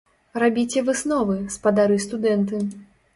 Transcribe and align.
Рабіце 0.43 0.81
высновы, 0.87 1.35
спадары 1.57 1.99
студэнты! 2.07 2.63